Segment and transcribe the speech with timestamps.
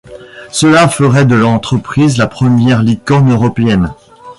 [0.51, 3.93] Cela ferait de l'entreprise la première licorne européenne.